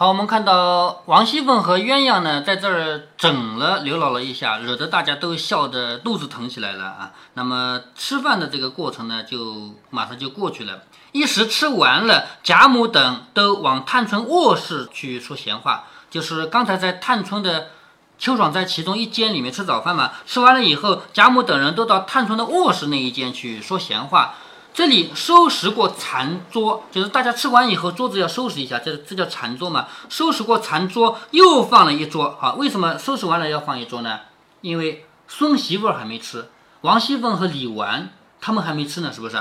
[0.00, 7.10] 好，我们看到王熙凤和鸳鸯呢，在这儿整了刘姥姥一下，惹得大家都笑得肚子疼起来了啊。
[7.34, 10.82] 那么吃饭的这个过程呢，就马上就过去了。
[11.10, 17.70] 一时吃完了，贾母等都往探春卧室去说闲话，就是刚才在探春的
[18.20, 20.12] 秋爽在其中一间里面吃早饭嘛。
[20.24, 24.36] 吃完了以后，贾母等人都到探春的卧室那一间去说闲话。
[24.74, 29.88] 这里收拾过残桌，就是大家吃完以后桌子要收拾一下，这这叫残桌嘛。
[30.08, 32.36] 收拾过残桌，又放了一桌。
[32.40, 34.20] 好，为什么收拾完了要放一桌呢？
[34.60, 36.48] 因为孙媳妇儿还没吃，
[36.82, 38.10] 王熙凤和李纨
[38.40, 39.36] 他们还没吃呢，是不是？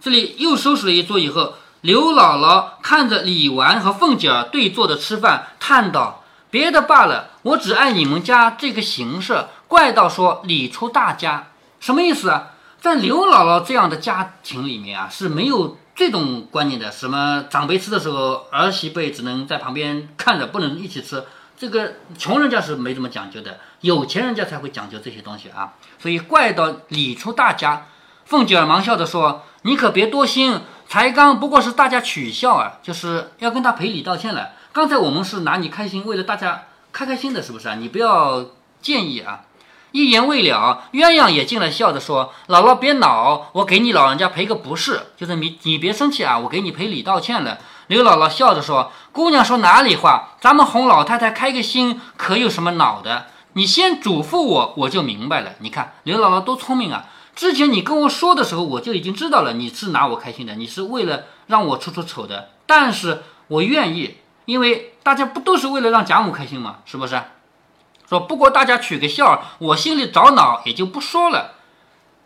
[0.00, 12.50] 这里又收拾了一桌以后，刘姥姥看着李纨和凤姐儿对坐着吃饭，叹道：“别的罢了，我只爱你们家这个形式，怪到说理出大家，什么意思啊？”
[12.84, 16.92] 在刘姥姥这样的家庭里面啊，是没有这种观念的。
[16.92, 21.24] 什么长辈吃的时候，儿媳辈只能在旁边看着，不能一起吃。
[21.56, 25.72] 这个穷人家是没这么讲究的，有钱人家才会讲究这些东西啊。
[25.98, 27.86] 所以怪到理出大家，
[28.26, 34.50] 凤姐儿忙笑着说：“你可别多心，才刚不过是大家取笑啊，就是要跟他赔礼道歉了。
[34.74, 37.76] 刚才我们是拿你开心，为了大家开开心的，是不是啊？
[37.76, 38.44] 你不要
[38.82, 39.40] 介意啊。”
[39.94, 50.30] 一言未了，鸳鸯也进来，笑着说：“姥姥别恼，我给你老人家赔个不是，就是你你别生气啊，我给你赔礼道歉了。”刘姥姥笑着说：“姑娘说哪里话？
[50.40, 53.26] 咱们哄老太太开个心，可有什么恼的？
[53.52, 55.52] 你先嘱咐我，我就明白了。
[55.60, 57.04] 你看刘姥姥多聪明啊！
[57.36, 62.50] 之前你跟我说的时候，我就已经知道了，你是拿我开心的，你是为了让我出出丑的。
[62.66, 64.16] 但是我愿意，
[64.46, 66.78] 因为大家不都是为了让贾母开心吗？
[66.84, 67.22] 是不是？”
[68.08, 71.52] 说不过大家取个笑，我心里着恼，也就不说了。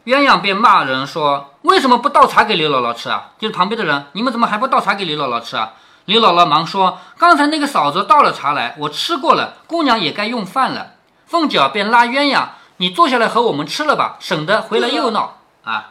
[0.04, 3.32] 鸳鸯便骂人说：“为什么不倒茶给刘姥姥吃啊？
[3.38, 5.74] 就是旁边的人，你们怎么还不倒茶给刘姥姥吃啊？”
[6.06, 10.94] 刘姥姥忙说：“刚才那个嫂子倒了茶来，我吃过了，姑娘也该用饭了。”
[11.28, 12.46] 凤姐便拉鸳鸯
[12.78, 15.90] ：“你坐下来和我们吃了吧，省得回来又闹啊。”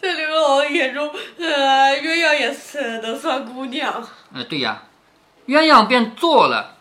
[0.00, 4.04] 在刘姥姥眼中，呃，鸳鸯也舍得算姑娘。
[4.32, 4.82] 呃，对呀，
[5.48, 6.73] 鸳鸯便坐了。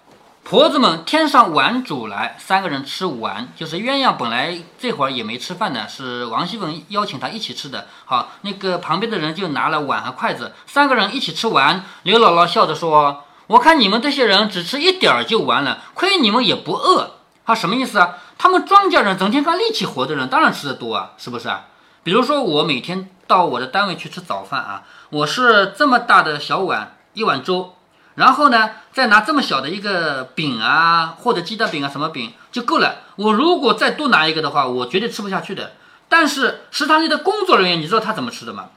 [0.43, 3.47] 婆子们添上碗煮来，三个人吃完。
[3.55, 7.87] 就是鸳鸯本来这会儿也没吃饭的，是王熙凤邀请他一起吃的。
[8.03, 11.85] 好，那个旁边的人就拿了碗和筷子，三个人一起吃完。
[12.03, 17.11] 刘姥姥笑着说：“我看你们这些人只吃一点儿就完了，亏你们也不饿。”
[17.45, 18.17] 他什么意思啊？
[18.37, 21.67] 他们庄稼人整天干力气活的人，当然吃的多啊，是不是啊？
[22.03, 27.75] 比如说我每天到我的单位去吃早饭啊，我是这么大的小碗，一碗粥。
[28.15, 32.97] 然后呢，再拿这么小的一个饼啊，或者鸡蛋饼啊，什么饼就够了。
[33.15, 35.73] 我如果再多拿一个的话，我绝对吃不下去的。
[36.07, 38.69] 但是食堂里的工作人员，你知道他怎么吃的吗？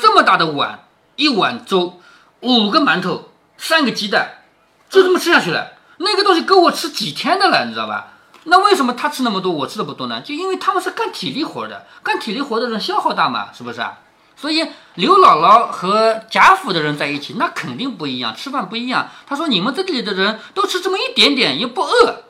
[0.00, 0.86] 这么大的碗，
[1.16, 2.00] 一碗粥，
[2.40, 4.44] 五个馒头，三个鸡蛋，
[4.88, 5.72] 就这么吃下去了。
[5.98, 8.14] 那个东西够我吃几天的了，你知道吧？
[8.44, 10.22] 那为什么他吃那么多，我吃的不多呢？
[10.22, 13.98] 就因为他们是干体力活的，干体力活的人消耗大嘛，是不是啊？
[14.40, 19.10] 所以刘姥姥和贾府的人在一起，那肯定不一样，吃饭不一样。
[19.26, 22.22] 他说：“你们这里的人都吃这么一点点，也不饿。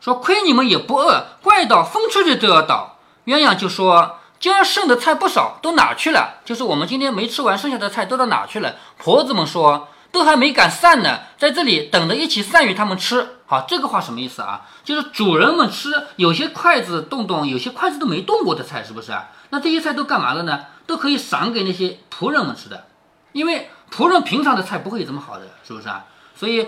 [0.00, 6.34] 说亏你们也不饿，怪到风吹吹都要倒。”鸳鸯就说：“今儿剩的菜不少，都哪去了？
[6.44, 14.62] 就是我们今天没吃完，剩下的菜都到哪去了？”婆子们说：“都还没敢散呢，在这里等着一起散与他们吃。”好，这个话什么意思啊？
[14.84, 19.12] 就是主人们吃有些筷子动动，有些筷子都没动过的菜，是不是？
[19.52, 20.60] 那这些菜都干嘛了呢？
[20.90, 22.88] 都可以赏给那些仆人们吃的，
[23.30, 26.04] 因为仆人平常的菜不会这么好的，是不是啊？
[26.34, 26.66] 所以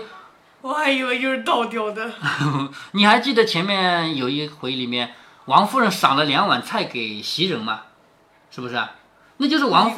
[0.61, 2.09] 我还以为就是倒掉的。
[2.93, 5.13] 你还记得前面有一回里面，
[5.47, 7.81] 王夫人赏了两碗菜给袭人吗？
[8.49, 8.91] 是不是啊？
[9.37, 9.91] 那就是王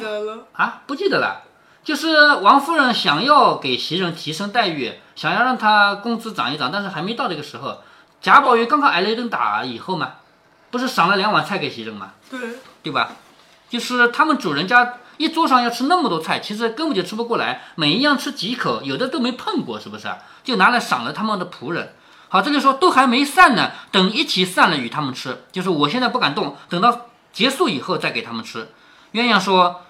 [0.54, 1.42] 啊，不记得了。
[1.84, 7.78] 就是王夫人想要给袭人提升待遇，想要让她工资涨一涨，但是还没到这个时候。
[8.20, 10.14] 贾宝玉刚刚挨了一顿打以后嘛，
[10.72, 12.14] 不是赏了两碗菜给袭人吗？
[12.28, 12.40] 对，
[12.82, 13.12] 对吧？
[13.68, 20.08] 就是他们主人家一桌上要吃那么多菜，其实根本就吃不过来，每一样吃几口，有的都没碰过，是不是？
[20.44, 21.94] 就拿来赏了他们的仆人。
[22.28, 25.44] 好，这里说都还没散呢，等一起散了与他们吃。
[25.52, 28.68] 就是我现在不敢动，等到结束以后再给他们吃。
[29.12, 29.82] 鸳鸯说，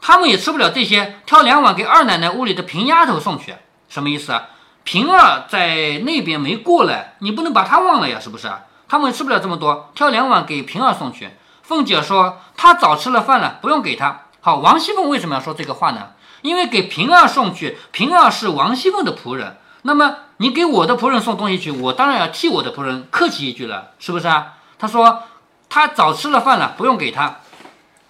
[0.00, 3.54] 他们也吃不了这些，挑两碗给二奶奶屋里的平丫头送去。
[3.88, 4.48] 什么意思啊？
[4.84, 8.50] 平儿在那边没过来，你不能把她忘了呀，是不是？
[8.88, 11.30] 他们吃不了这么多，挑两碗给平儿送去。
[11.62, 16.10] 凤姐说：“她早吃了饭了，不用给她。”好，王熙凤为什么要说这个话呢？
[16.42, 19.58] 因为给平儿送去，平儿是王熙凤的仆人。
[19.82, 24.54] 那么你给我的仆人送东西去，我当然要替我的仆人客气一句了，是不是啊？
[24.78, 25.22] 他说
[25.70, 27.36] ：“他早吃了饭了，不用给他。”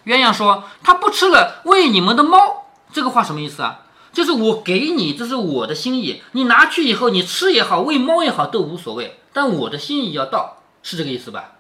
[0.07, 3.81] 鸳鸯说：“他不吃了，喂你们的猫。”这个话什么意思啊？
[4.13, 11.52] 就是我给你，这是我的心意，你拿去以后，你吃也好，喂猫也好都无所谓，但我的心意要到，是这个意思吧？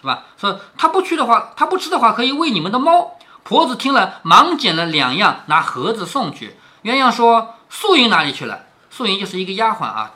[0.00, 0.24] 是吧？
[0.36, 3.18] 说他不去的话，他不吃的话，可以喂你们的猫。
[3.42, 6.56] 婆子听了，忙捡了两样，拿盒子送去。
[6.84, 10.12] 鸳鸯说：“素云哪里去了？”素云就是一个丫鬟啊。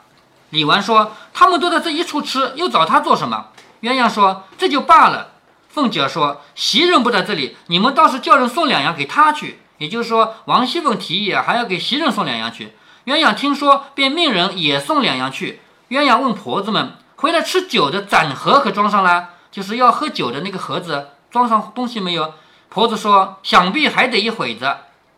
[0.51, 3.47] 李纨说：“他们都在这一处吃，又找他做什么？”
[3.81, 5.31] 鸳鸯说：“这就罢了。”
[5.67, 12.75] 凤姐说：“袭人不在这里，你们倒是叫人送两样给他去。”也就是说，王熙凤提议啊，还要给袭人送两样去。
[13.05, 15.59] 鸳鸯听说，便命人也送两样去。
[15.89, 19.29] 鸳鸯问婆子们：“回来吃酒的盏盒可装上了？
[19.53, 22.33] 就是要喝酒的那个盒子，装上东西没有？”
[22.67, 24.65] 婆子说：“想必还得一会子。”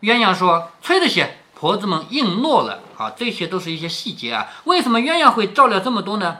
[0.04, 2.82] 鸳鸯说：“催着些。”婆子们应诺了。
[2.96, 4.50] 好，这些都是一些细节啊。
[4.66, 6.40] 为什么鸳鸯会照料这么多呢？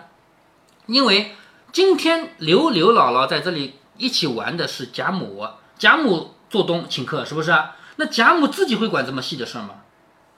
[0.88, 1.34] 因为
[1.72, 5.48] 今天刘刘姥姥在这里一起玩的是贾母，
[5.80, 7.58] 贾母做东请客，是不是？
[7.96, 9.70] 那贾母自己会管这么细的事吗？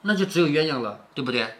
[0.02, 1.58] 那就只有鸳鸯了，对不对？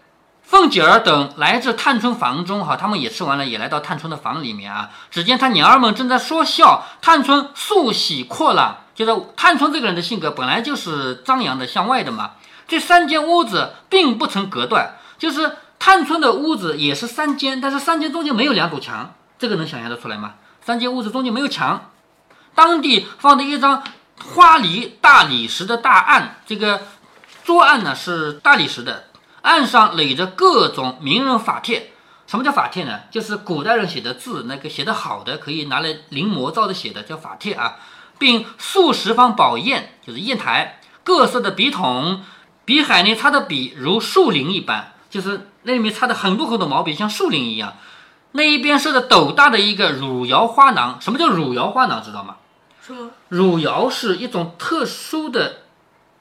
[0.48, 4.88] 凤姐儿等来至探春房中，哈，他们也吃完了，也来到探春的房里面啊。
[5.10, 12.30] 只见他娘儿们正在说笑，探春素喜阔朗，就是探春这个人的性格本来就是张扬的、向外的嘛。
[12.66, 20.36] 这三间屋子并不曾隔断，就是探春的屋子也是三间，但是三间中间没有两堵墙，这个能想象得出来吗？
[20.64, 21.90] 三间屋子中间没有墙，
[22.54, 23.82] 当地放着一张
[24.34, 26.80] 花梨大理石的大案，这个
[27.44, 29.07] 桌案呢是大理石的。
[29.48, 31.92] 案上垒着各种名人法帖，
[32.26, 33.00] 什么叫法帖呢？
[33.10, 37.76] 就是古代人写的字，那个写的好的可以拿来临摹照着写的，叫法帖啊，
[38.18, 42.22] 并数十方宝砚，就是砚台，各色的笔筒，
[42.66, 47.78] 笔海呢插的笔如树林一般，就是那里面插的很多很多毛笔，像树林一样。
[48.32, 52.02] 那一边设的斗大的一个汝窑花囊，什么叫汝窑花囊？
[52.02, 52.36] 知道吗？
[52.86, 55.62] 说汝窑是一种特殊的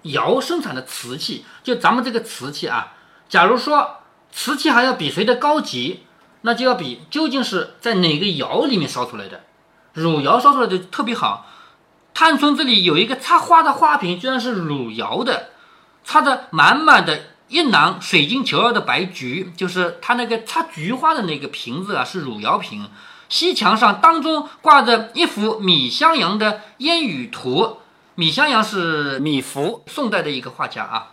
[0.03, 2.93] 窑生产的瓷器，就咱们这个瓷器啊。
[3.29, 3.97] 假如说
[4.31, 6.03] 瓷器还要比谁的高级，
[6.41, 9.43] 那就要比究竟是在哪个窑里面烧出来的，
[9.93, 11.45] 汝窑烧出来的特别好。
[12.13, 15.49] 探春这里有一个插花的花瓶，居然是汝窑的，
[16.03, 22.89] 插着满满的一囊水晶球儿的白菊，就是它那个插菊花的那个瓶子啊，是汝窑瓶。
[23.29, 27.77] 西墙上当中挂着一幅米襄阳的烟雨图，
[28.15, 31.11] 米襄阳是米芾，宋代的一个画家啊。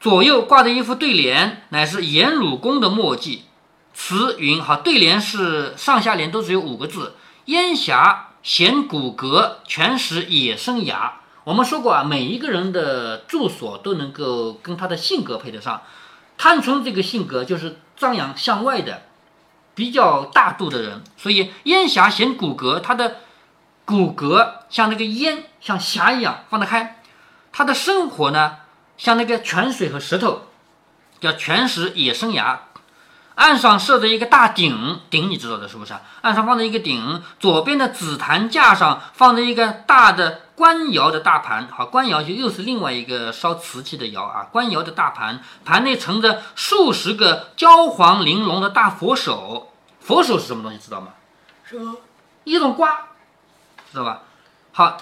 [0.00, 3.44] 左右挂着一副对联，乃是颜汝公的墨迹。
[3.92, 7.16] 词云：哈，对联是上下联都只有五个字：
[7.46, 11.14] 烟霞显骨骼，全食野生牙。
[11.42, 15.82] 我们说过啊，每一个人的住所都能够跟他的性格配得上。
[16.36, 19.02] 探春这个性格就是张扬向外的，
[19.74, 23.16] 比较大度的人，所以烟霞显骨骼，他的
[23.84, 27.02] 骨骼像那个烟，像霞一样放得开。
[27.50, 28.58] 他的生活呢？
[28.98, 30.42] 像那个泉水和石头，
[31.20, 32.64] 叫泉石野生崖。
[33.36, 35.94] 岸上设着一个大鼎，鼎你知道的是不是？
[36.22, 41.68] 岸上放着一个鼎，左边的紫檀架上放着一个大的官窑的大盘。
[41.68, 44.48] 好，官窑就又是另外一个烧瓷器的窑啊。
[44.50, 49.72] 官窑的大盘，盘内盛着数十个焦黄玲珑的大佛手。
[50.00, 50.78] 佛手是什么东西？
[50.78, 51.10] 知道吗？
[51.64, 51.94] 什么？
[52.42, 53.06] 一种瓜，
[53.92, 54.22] 知道吧？
[54.72, 54.96] 好，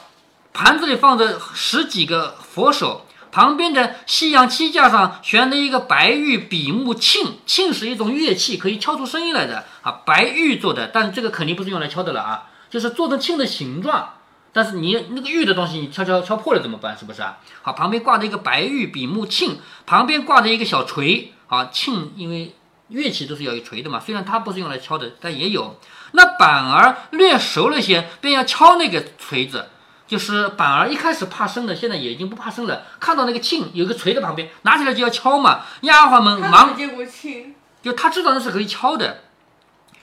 [0.53, 3.06] 盘子里放着十几个佛手。
[3.37, 14.15] 旁边的西洋漆架上悬着一个白玉比目磬，磬是一种乐器，可以敲出声音来的啊，白玉做的，但这个肯定不是用来敲的了啊，就是做成磬的形状。
[14.55, 16.97] 但是你那个玉的东西，你敲敲敲破了怎么办？
[16.97, 17.37] 是不是啊？
[17.61, 21.35] 好，旁边挂着一个白玉比目磬，旁边挂着一个小锤。
[21.49, 22.55] 啊，磬因为
[22.89, 25.79] 乐器都是要有锤的嘛，虽然它不是用来敲的，但也有。
[26.13, 29.69] 那板儿略熟了些，便要敲那个锤子。
[30.07, 32.83] 就是板儿一开始怕生的，现在也已经不怕生了。
[33.01, 35.63] 看到那个磬有个锤在旁边，拿起来就要敲嘛。
[35.83, 39.23] 丫鬟们忙，接过磬，就他知道那是可以敲的。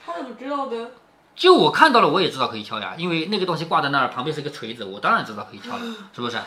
[0.04, 0.90] 他怎么知道的？
[1.34, 5.82] 就我看到了，我也知道可以敲呀，因为那个东西挂在那儿，旁边是个锤子，我当然知道可以敲了，
[6.14, 6.38] 是不是？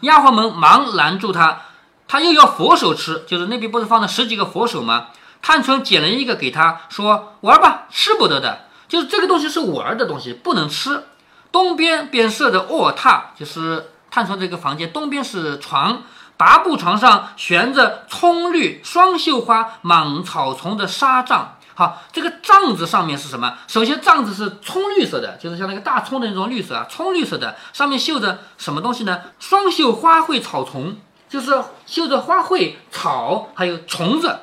[0.00, 1.62] 丫鬟们忙拦住他，
[2.06, 5.08] 他又要佛手吃，就是那边不是放了十几个佛手吗？
[5.40, 11.04] 探春捡了一个给他，说玩吧，吃不得的，就是这个东西是玩的东西，不能吃。
[11.52, 14.90] 东边便设着卧榻，就是探春这个房间。
[14.92, 16.02] 东边是床，
[16.36, 21.56] 八步床上悬着葱绿双绣花满草丛的纱帐。
[21.74, 23.56] 好，这个帐子上面是什么？
[23.66, 27.56] 首先，帐子是葱绿色的，就是像那个大葱的那种绿色啊，葱绿色的。
[27.72, 29.20] 上面绣着什么东西呢？
[29.38, 30.96] 双绣花卉草丛，
[31.28, 34.38] 就是绣着花卉草，还有虫子。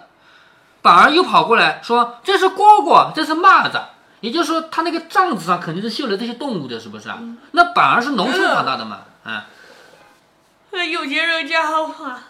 [0.81, 3.79] 板儿又跑过来说：“这是蝈蝈，这是蚂蚱。”
[4.21, 7.19] 也就是说，他那个帐子上肯定是绣了这些动物的，是不是啊？
[7.51, 9.01] 那板儿是农村长大的嘛？
[9.23, 9.45] 啊，
[10.91, 12.21] 有钱人家话，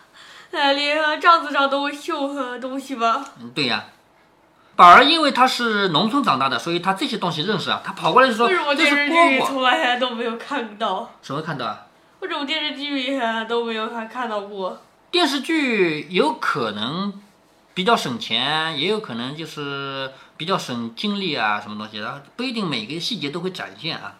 [0.52, 3.26] 呃，连帐子上都会绣呃东西吧？
[3.42, 3.86] 嗯，对呀。
[4.76, 7.82] 宝儿因为他是农村长大的，所以他这些东西认识啊。
[7.84, 11.12] 他跑过来就说为什么电视剧从来都没有看到？
[11.22, 11.88] 什么看到啊？
[12.22, 14.82] 为什么电视剧里呃都没有看看到过？
[15.12, 17.22] 电视剧有可能
[17.74, 24.16] 比较省钱，也有可能就是比较省精力啊，什么东西的，不一定每个细节都会展现啊。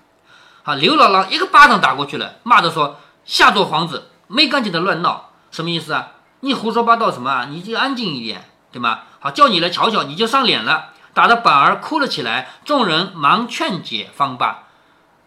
[0.64, 6.12] 好，刘姥姥一个巴掌打过去了，骂着说：“下作皇子，没干净的乱闹，什么意思啊？
[6.42, 7.48] 你胡说八道什么啊？
[7.50, 9.02] 你就安静一点，对吗？
[9.20, 14.64] 好，叫你来瞧瞧，你就上脸了，打得板儿哭了起来，众人忙劝解方罢。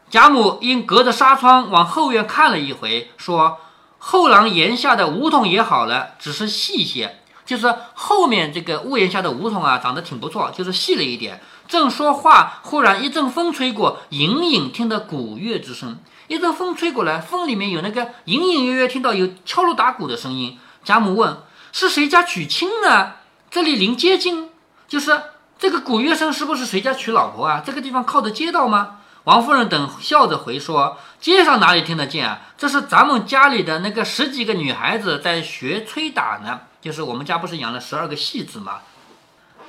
[0.09, 3.59] 贾母因隔着纱窗往后院看了一回，说
[3.99, 7.22] ：“后廊檐下的梧桐也好了，只是细些，
[7.53, 15.99] 就是后面这个屋檐下的梧桐啊，长得挺不错，就是细了一点。”正说话，忽然一阵风吹过，隐隐听得鼓乐之声。
[16.29, 20.59] 一阵风吹过来，风里面有那个隐隐约约听到有敲锣打鼓的声音。
[20.83, 21.43] 贾母问
[21.73, 23.13] ：“是谁家娶亲呢？
[23.51, 24.49] 这里临街近，
[24.89, 25.21] 就是
[25.59, 27.63] 这个鼓乐声是不是谁家娶老婆啊？
[27.63, 32.41] 这个地方靠着街道吗？”王夫人等笑着回说：“街上哪里听得见啊？
[32.57, 36.63] 这是咱们家里的那个十几个女孩子在学吹打呢。
[36.83, 38.81] 就是我们家不是养了十二个戏子吗？”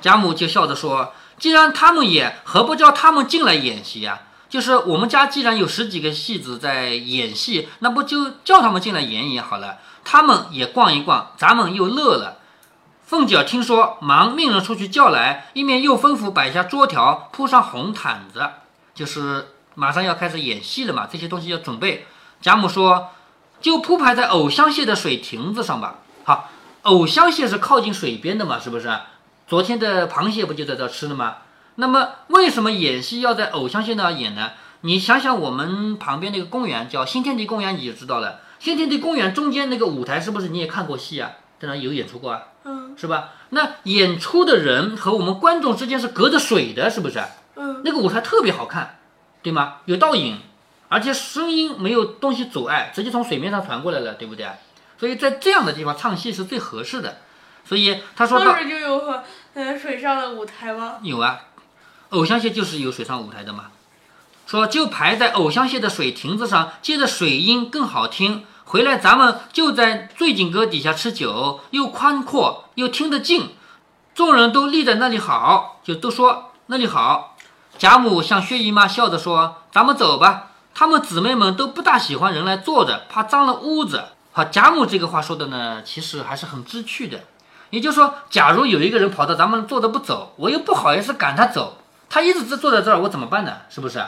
[0.02, 4.20] 贾母就笑着说：“既然他们演，何不叫他们进来演戏呀？
[4.50, 9.78] 就是我们家既然有十几个戏子在演戏，那不就叫他们进来演演好了？
[10.04, 12.36] 他们也逛一逛，咱们又乐了。”
[13.06, 18.50] 凤姐听说，忙命人出去叫来，一面又吩咐摆下桌条，铺上红毯子，
[18.94, 22.06] 就是马上要开始演戏了嘛，这些东西要准备。
[22.40, 23.10] 贾母说
[23.60, 26.48] ：“就铺排在藕香榭的水亭子上吧。”好，
[26.84, 28.90] 藕香蟹是靠近水边的嘛，是不是？
[29.46, 31.38] 昨天的螃蟹不就在这吃的吗？
[31.76, 34.52] 那么为什么演戏要在藕香蟹那儿演呢？
[34.82, 38.40] 你想想，我们旁边那个公园叫新天地公园，你就知道了。
[38.58, 41.32] 新天地公园中间那个舞台是不是你也看过戏啊？
[41.58, 42.42] 在那有演出过啊？
[42.64, 43.30] 嗯是吧？
[43.48, 47.18] 那演出的人和我们观众之间是隔着水的，是不是？
[47.56, 48.98] 嗯那个舞台特别好看，
[49.42, 49.76] 对吗？
[49.86, 50.38] 有倒影，
[50.90, 54.46] 而且声音没有东西阻碍，直接从水面上传过来了，对不对？
[54.98, 57.18] 所以在这样的地方唱戏是最合适的。
[57.64, 59.22] 所以他说到不是就有和
[59.54, 60.98] 呃水上的舞台吗？
[61.02, 61.40] 有啊，
[62.10, 63.66] 偶像戏就是有水上舞台的嘛。
[64.46, 68.44] 说就排在偶像戏的水亭子上，接着水音更好听。
[68.66, 73.54] 回来咱们就在醉景阁底下吃酒，又宽阔又听得近，
[74.14, 77.36] 众人都立在那里好，就都说那里好。
[77.78, 84.04] 贾母向薛姨妈笑着说：“咱们走吧。”她们姊妹们都不大喜欢人来坐着，怕脏了屋子。
[84.36, 87.20] 好，贾母这个话说的呢，其实还是很知趣的。
[87.70, 91.76] 也就是说，假如有一个人跑到咱们坐着不走，我又不好意思赶他走，
[92.10, 93.58] 他一直坐在这儿，我怎么办呢？
[93.70, 94.04] 是不是？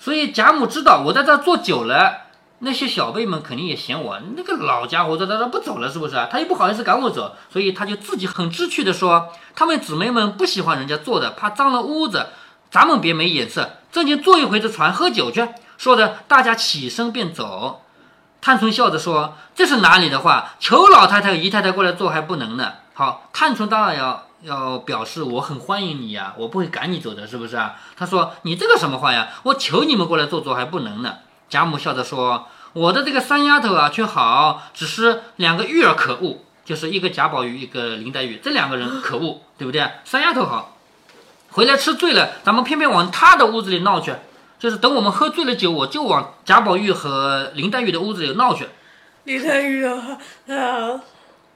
[0.00, 2.22] 所以贾母知道我在这儿坐久了，
[2.58, 6.26] 那些小辈们肯定也嫌我那个老家伙在这不走了，是不是？
[6.28, 12.26] 他又不好意思赶我走，所以他就自己很知趣的说，他们姊妹们不喜欢人家坐的，怕脏了屋子，
[12.72, 15.48] 咱们别没眼色，正经坐一回这船喝酒去。
[15.78, 17.82] 说着，大家起身便走。
[18.46, 20.52] 探春笑着说：“这是哪里的话？
[20.60, 27.74] 求老太太、姨太太过来坐还不能呢。”好，探春当然要要表示我很欢迎你呀，我不会赶你走的，是不是啊？
[27.96, 29.30] 他说：“你这个什么话呀？
[29.42, 31.14] 我求你们过来坐坐还不能呢。”
[31.50, 39.90] 贾母笑着说：“我的这个三丫头啊，却好，只是两个玉儿可恶，就是一个贾宝玉，一个林黛玉，这两个人可恶，对不对？
[40.04, 40.76] 三丫头好，
[41.50, 44.14] 回来吃醉了，咱们偏偏往她的屋子里闹去。”
[44.58, 48.68] 就是等我们喝醉了酒，我就往贾宝玉和林黛玉的屋子里闹去。
[49.24, 51.00] 林黛玉啊，啊，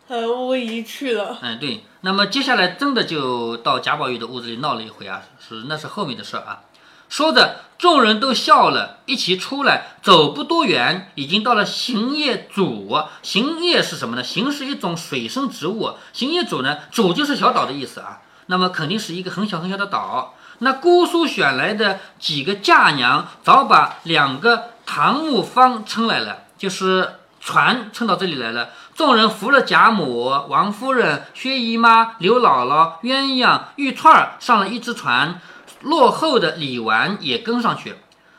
[0.09, 1.39] 呃，无疑去了。
[1.41, 1.85] 嗯，对。
[2.03, 6.61] 那么接下来真的就到贾宝玉的屋子里闹了一回啊，是那是后面的事儿啊。
[7.09, 13.09] 说着，众人都笑了，一起出来，走不多远，已经到了行叶渚。
[13.23, 14.23] 行叶是什么呢？
[14.23, 18.21] 行是一种水生植物，行叶渚呢，渚就是小岛的意思啊。
[18.47, 20.35] 那么肯定是一个很小很小的岛。
[20.63, 28.69] 那姑苏选来的几个嫁娘，早把两个唐木方撑来了，就是船撑到这里来了。
[28.95, 35.41] 众人扶了贾母、王夫人、薛姨妈、刘姥姥、鸳鸯、玉串儿上了一只船，
[35.81, 37.95] 落后的李纨也跟上去，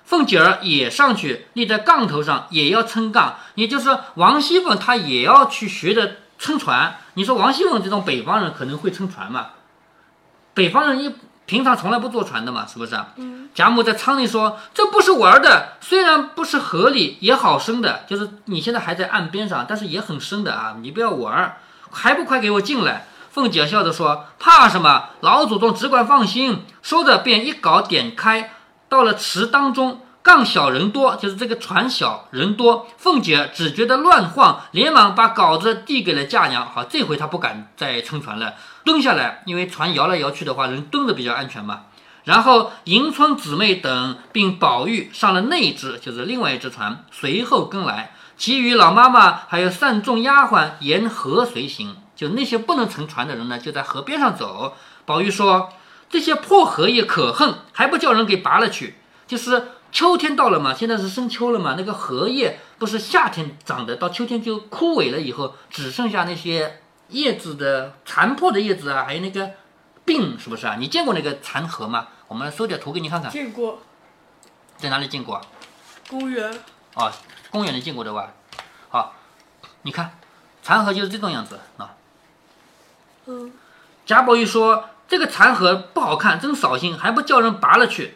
[0.06, 3.38] 凤姐儿也上去，立在杠头上，也要撑杠。
[3.56, 6.98] 也就是，王熙凤她也要去学着撑船。
[7.16, 9.48] 你说王熙凤这种北方人可能会撑船吗？
[10.54, 11.16] 北方人一。
[11.46, 12.96] 平常从来不坐船的嘛，是不是？
[13.18, 13.50] 嗯。
[13.54, 18.06] 贾母在舱里说：“这不是玩的，虽然不是河里，也好深的。
[18.08, 20.76] 就是你现在还在岸边上，但是也很深的啊！
[20.82, 21.58] 你不要玩，
[21.92, 25.10] 还不快给我进来！”凤姐笑着说：“怕什么？
[25.20, 28.54] 老祖宗只管放心。”说着便一镐点开，
[28.88, 32.88] 到了池当中，杠小人多，就是这个船小人多。
[32.98, 36.70] 凤姐只觉得乱晃，连忙把稿子递给了嫁娘。
[36.70, 41.82] 好，这回她不敢再撑船了，蹲下来，因为船摇来摇去的话，人蹲着比较安全嘛。
[42.24, 48.14] 然后迎春姊妹等并宝玉上了那一只，就是另外一只船，随后跟来。
[48.38, 54.76] 其余老妈妈还有善众丫鬟沿河随行，就那些不能乘船的人呢，就在河边上走。
[55.06, 55.70] 宝玉说
[56.10, 58.98] ：“这些破荷叶可恨，还不叫人给拔了去？
[59.28, 69.52] 就是秋天到了嘛，现在是深秋了嘛，那个荷叶不是夏天长的，到秋天就枯萎了，以后只剩下那些叶子的残破的叶子啊，还有那个
[70.06, 70.78] 病，是不是啊？
[70.80, 72.08] 你见过那个残荷吗？
[72.28, 73.82] 我们搜点图给你看看，见过
[74.78, 75.42] 在哪里见过啊？
[76.10, 76.52] 公园，
[76.96, 77.12] 哦，
[77.50, 78.32] 公园里见过的吧？
[78.90, 79.14] 好，
[79.82, 80.18] 你看
[80.64, 81.96] 残荷就是这种样子啊。
[83.26, 83.52] 嗯，
[84.06, 88.16] 贾宝玉说：“这个残荷不好看，真扫兴，还不叫人拔了去。”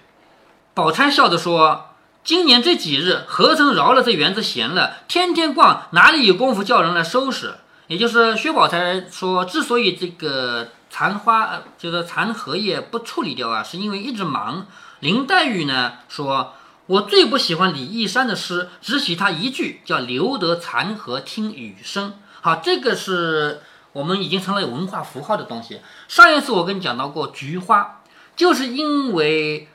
[0.75, 1.91] 宝钗笑着说
[2.21, 4.97] ：“今年这几日，何曾饶了这园子闲了？
[5.07, 7.55] 天天逛，哪里有功夫叫人来收拾？”
[7.87, 14.67] 也就是薛宝钗说，之所以这个残花，就是残荷叶不处理掉啊，是因为一直忙。
[14.99, 16.53] 林黛玉呢说
[16.87, 23.61] ：“我最不喜欢李义山的诗，只喜他一句，叫‘留得残荷听雨声’。”好，这个是
[23.93, 25.79] 我们已经成了文化符号的东西。
[26.09, 28.01] 上一次我跟你讲到过菊花，
[28.35, 29.69] 就是因为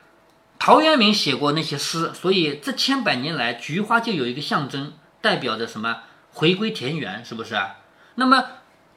[0.62, 6.02] 陶渊明写过那些诗，所以这千百年来菊花就有一个象征，代表着什么？
[6.32, 7.76] 回归田园，是不是啊？
[8.16, 8.44] 那么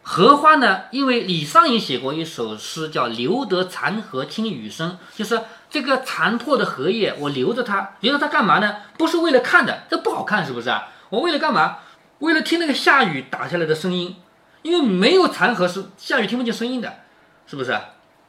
[0.02, 0.82] 荷花呢？
[0.92, 8.76] 因为李商隐写过一首诗，叫“留得残荷听雨声”，就是这个残破的荷叶，我留着它，留着它干嘛呢？
[8.98, 10.90] 不是为了看的，这不好看，是不是啊？
[11.12, 11.78] 我为了干嘛？
[12.20, 14.18] 为了听那个下雨打下来的声音，
[14.64, 16.94] 因为没有残荷是下雨听不见声音的，
[17.48, 17.80] 是不是？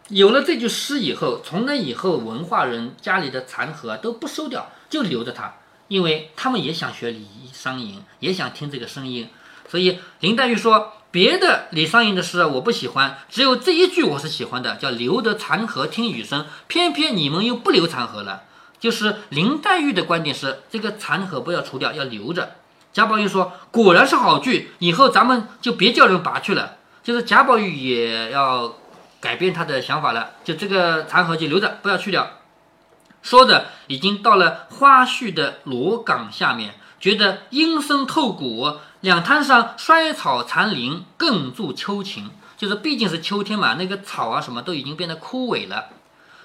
[0.08, 5.54] 有了这句诗以后，从那以后，文化人家里的残荷都不收掉，就留着它，
[5.88, 9.28] 因为他们也想学李商隐，也想听这个声音。
[9.66, 16.46] 所以林黛玉说：“别的李商隐的诗，我不喜欢，只有这一句我是喜欢的，叫‘留得残荷听雨声’。
[16.68, 18.42] 偏偏你们又不留残荷了。”
[18.78, 22.57] 就是林黛玉的观点是，这个残荷不要除掉，要留着。
[22.92, 28.76] 贾宝玉说：“果然是好句，以后咱们就别叫人拔去了。”就是贾宝玉也要
[29.24, 32.28] 改变他的想法了，就这个残荷就留着，不要去掉。
[33.22, 42.30] 说着，已经到了花絮的罗岗下面，觉得阴森透骨，两滩上衰草残林，更助秋情。
[42.58, 45.87] 就是毕竟是秋天嘛，那个草啊什么都已经变得枯萎了。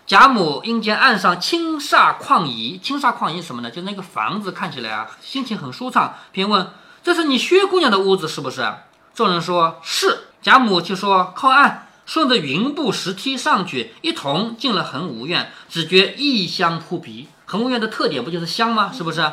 [0.08, 3.70] 贾母因见岸上青煞旷怡，青煞旷怡什么呢？
[3.70, 6.16] 就那个房子看起来啊，心情很舒畅。
[6.32, 6.70] 便问
[7.04, 8.74] ：“这是你薛姑娘的屋子是不是？”
[9.14, 10.28] 众人说是。
[10.42, 17.28] 贾母就说：“靠岸。”顺着云步石梯上去，一同进了恒芜院，只觉异香扑鼻。
[17.46, 18.92] 恒芜院的特点不就是香吗？
[18.92, 19.32] 是不是？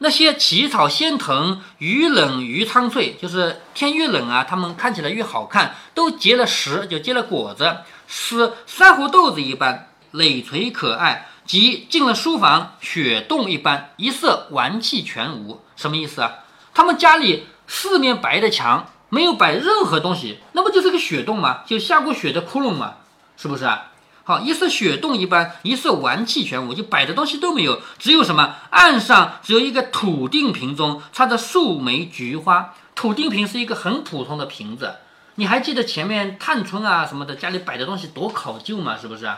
[0.00, 11.26] 那些奇草仙藤，愈冷愈苍翠，就是天越冷啊，它们看起来越好看，都结了实，就结了果子，似珊瑚豆子一般，累垂可爱。
[11.46, 15.62] 即进了书房，雪洞一般，一色玩气全无。
[15.74, 16.34] 什么意思啊？
[16.74, 18.86] 他们家里四面白的墙。
[19.10, 21.60] 没有摆任何东西，那不就是个雪洞吗？
[21.66, 22.94] 就下过雪的窟窿嘛，
[23.36, 23.88] 是不是啊？
[24.22, 28.54] 好，一色雪洞一般，一色玩气全无，就摆的东西都没有，只有什么？
[28.70, 32.72] 岸上只有一个土定瓶中插着数枚菊花。
[32.94, 34.96] 土定瓶是一个很普通的瓶子，
[35.36, 38.96] 你还记得前面探春啊什么的家里摆的东西多考究嘛？
[38.96, 39.28] 是不是？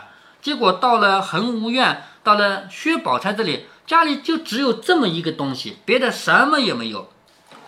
[0.41, 7.09] 结果到了恒芜院，到了薛宝钗这里，家里就只有这么一个东西，别的什么也没有。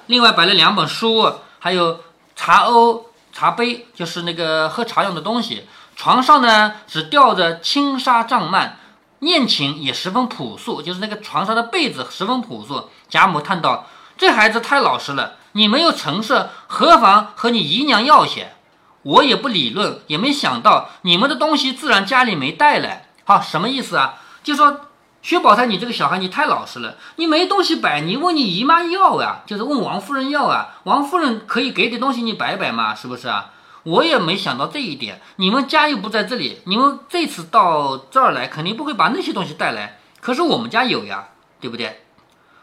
[0.06, 1.34] 另外摆了两本书。
[1.66, 2.00] 还有
[2.36, 5.68] 茶瓯、茶杯，就是那个喝茶用的东西。
[5.96, 8.74] 床上呢，只吊着轻纱帐幔，
[9.22, 12.92] 念寝也十分朴素，就是那个床上的被子十分朴素。
[13.10, 18.54] 贾母叹道：“这孩子太老实了，你没有成色，何妨和你姨娘要些？
[19.02, 23.08] 我也不理论，也没想到你们的东西自然家里没带来。
[23.24, 24.20] 好，什么意思啊？
[24.44, 24.82] 就说。”
[25.26, 26.98] 薛宝钗，你这个小孩，你太老实了。
[27.16, 30.76] 你没东西摆，你问你姨妈要啊，就是问王夫人要啊。
[30.84, 33.50] 王夫人可以给点东西你摆摆嘛，是不是啊？
[33.82, 35.20] 我也没想到这一点。
[35.38, 39.98] 你们家又不在这里，你们这次到这儿来，肯定不会把那些东西带来。
[40.22, 42.04] 可是我们家有呀，对不对？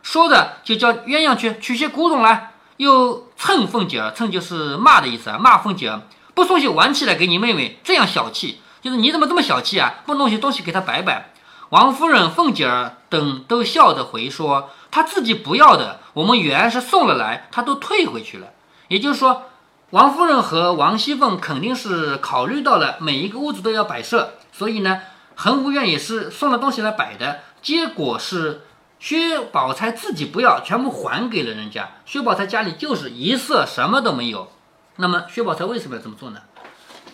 [0.05, 6.01] 说着就叫鸳鸯去取些古董来，又蹭凤姐儿，蹭就是骂的意思啊，骂凤姐儿
[6.33, 9.95] 不送些玩器来给你妹妹，这样小气，就是你怎么这么小气啊？
[10.07, 11.31] 不弄些东西给她摆摆。
[11.73, 18.49] 王夫人、凤姐儿等都笑着回说：“她自己不要的，我们原是送了来，她都退回去了。”
[18.89, 19.45] 也就是说，
[19.89, 25.01] 王夫人和王熙凤肯定是考虑到了每一个屋子都要摆设，所以呢，
[25.35, 27.41] 恒芜院也是送了东西来摆的。
[27.63, 28.67] 结果是
[29.01, 31.89] 薛宝钗自己不要，全部还给了人家。
[32.05, 34.53] 薛宝钗家里就是一色，什么都没有。
[34.97, 36.41] 那么薛宝钗为什么要这么做呢？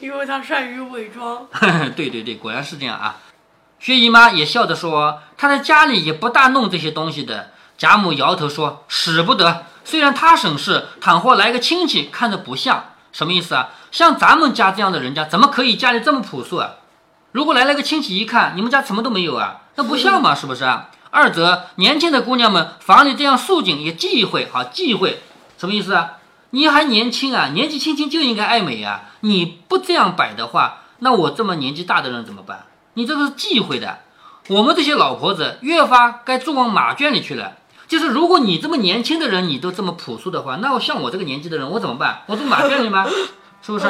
[0.01, 1.47] 因为他善于伪装。
[1.94, 3.18] 对对对，果然是这样啊。
[3.79, 9.67] 薛姨妈也笑着说：“她在家里也不大弄这些东西的。”贾母摇头说：“使不得。
[9.85, 13.71] 虽然她省事，倘或来个亲戚，看着不像，什么意思啊？
[13.91, 16.73] 像咱们家这样的人家，怎么可以家里这么朴素啊？
[17.33, 20.91] 如果来了个亲戚，一看你们家什么都没有啊，那不像嘛，是不是啊？
[21.11, 25.23] 二则年轻的姑娘们房里这样肃静，也忌讳，好忌讳，
[25.57, 26.14] 什么意思啊？
[26.51, 29.03] 你还年轻啊，年纪轻轻就应该爱美啊！
[29.21, 32.64] 你不这样摆的话，那我这么年纪大的人怎么办？
[32.99, 34.01] 你这个是忌讳的。
[34.49, 37.53] 我们这些老婆子越发该住往马圈里去了。
[37.87, 42.23] 就是如果你这么年轻的人，你都这么朴素的话，那我像我这个年纪的人，我怎么办？
[42.27, 43.07] 我住马圈里吗？
[43.63, 43.87] 是不是？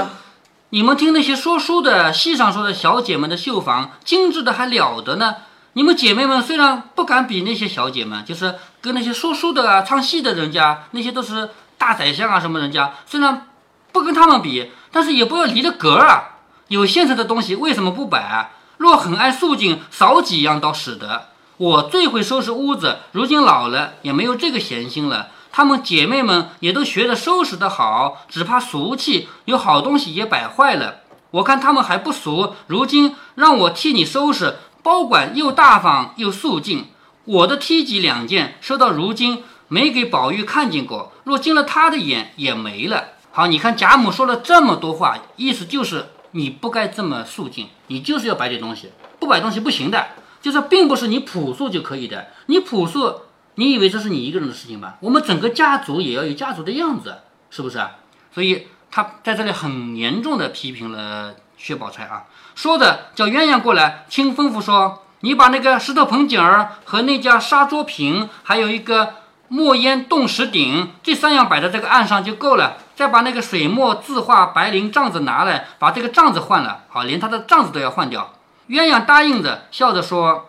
[0.69, 5.37] 你们听那些说书的，戏上说的小姐们的绣房精致的还了得呢。
[5.73, 13.49] 你们姐妹们虽然不敢比那些小姐们，就是跟那些说书的啊、唱戏的人家，那些都是大宰相啊什么人家，虽然
[13.91, 16.35] 不跟他们比，但是也不要离了格啊。
[16.69, 18.51] 有现成的东西为什么不摆啊？
[18.79, 21.27] 若很爱肃静，少几样倒使得。
[21.59, 25.29] 我最会收拾屋子，如今老了也没有这个闲心了。
[25.51, 31.01] 她们姐妹们也都学着收拾的好，只怕俗气，有好东西也摆坏了。
[31.33, 36.87] 我看她们还不俗，如今让我替你收拾，保管又大方又肃静。
[37.25, 41.13] 我的梯级两件收到如今，没给宝玉看见过。
[41.25, 43.09] 若进了他的眼，也没了。
[43.33, 50.07] 好，你看贾母说了这么多话，意思就是你不该这么肃静，你就是要摆点东西，不摆东西不行的。
[50.41, 53.23] 就是并不是你朴素就可以的，你朴素，
[53.57, 54.95] 你以为这是你一个人的事情吗？
[55.01, 57.19] 我们整个家族也要有家族的样子，
[57.51, 57.97] 是不是啊？
[58.33, 69.15] 所以他在这里很严重的批评了薛宝钗啊，说的叫鸳鸯过来，听吩咐说，你把那个石头盆景儿和那家砂桌瓶，还有一个
[69.49, 72.79] 墨烟冻石鼎，这三样摆在这个案上就够了。
[72.99, 78.35] 再把那个水墨字画白绫帐子拿来，把这个帐子换了，好，连他的帐子都要换掉。
[78.71, 80.47] 鸳鸯答应着，笑着说：“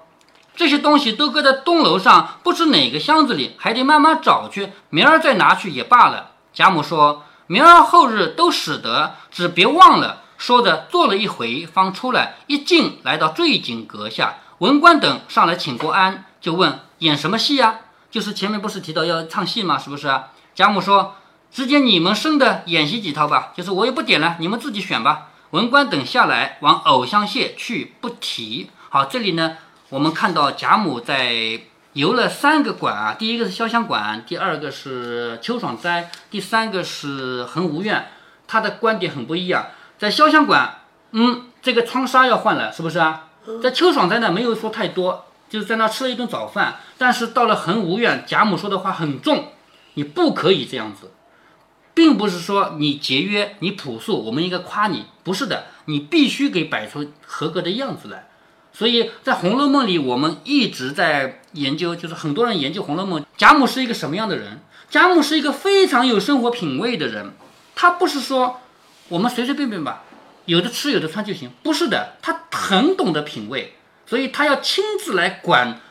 [0.58, 4.72] 这些东西都搁在东楼上，不知哪个箱子里，还得慢慢找去。
[4.90, 17.82] 明儿再拿去也罢了。”贾母说：“明儿后日都使得，只别忘了。”说着坐了一回，方出来，一进来到坠锦阁下，文官等上来请过安，就问演什么戏呀？
[18.10, 19.78] 就是前面不是提到要唱戏吗？
[19.78, 20.12] 是不是？
[20.56, 21.14] 贾母说
[21.52, 28.70] ：“只见你们生的演习几套吧，就是我也不点了，你们自己选吧。”文官等下来往藕香榭去，不提。
[28.90, 29.58] 好，这里呢，
[29.90, 31.60] 我们看到贾母在
[31.94, 38.10] 游了三个馆啊，第一个是潇湘馆，第二个是秋爽斋，第三个是恒芜苑。
[38.48, 39.70] 他的观点很不一样。
[39.98, 40.82] 在潇湘馆，
[41.14, 43.30] 嗯，这个窗纱要换了，是不是啊？
[43.64, 46.76] 在秋爽斋呢，没有说太多，就是在那吃了一顿早饭。
[47.00, 49.54] 但是到了恒芜苑，贾母说的话很重，
[49.96, 51.12] 你不可以这样子。
[52.00, 58.30] 并不是说你节约、你朴素，我们应该夸你，不是的，你必须给摆出合格的样子来。
[58.72, 64.62] 所以在《红楼梦》里，我们一直在研究，就是很多人研究《红楼梦》，贾母是一个什么样的人？
[64.90, 67.34] 贾母是一个非常有生活品味的人，
[67.76, 68.62] 她不是说
[69.10, 70.04] 我们随随便便吧，
[70.46, 73.74] 有的吃有的穿就行，不是的，她很懂得品味，
[74.06, 75.82] 所以她要亲自来管。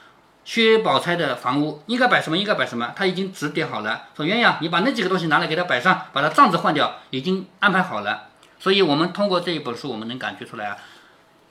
[0.49, 2.39] 薛宝钗的房屋应该摆什么？
[2.39, 2.91] 应该摆什么？
[2.97, 4.05] 他已经指点好了。
[4.17, 8.29] 说鸳鸯，你把那几个东西拿来给他摆上，把他帐子换掉，已经安排好了。
[8.59, 10.79] 所以，我们通过这一本书，我们能感觉出来啊，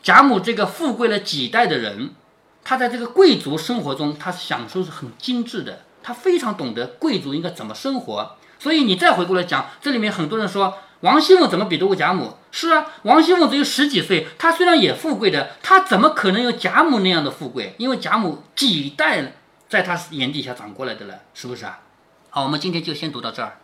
[0.01, 2.09] 贾母这个富贵了几代的人，
[2.63, 8.35] 他在这个贵族生活中，他享受是很精致的，他非常懂得贵族应该怎么生活。
[8.57, 10.75] 所以，你再回过来讲，这里面很多人说。
[11.01, 12.37] 王熙凤怎么比得过贾母？
[12.51, 17.75] 是啊，王熙凤只有十几岁，她虽然也富贵的，她怎么可能有贾母那样的富贵？
[17.77, 19.33] 因为贾母几代
[19.69, 21.79] 在她眼底下长过来的了，是不是啊？
[22.29, 23.57] 好，我们今天就先读到这儿。